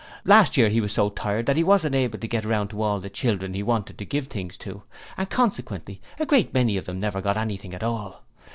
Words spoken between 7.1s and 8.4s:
got anything at all.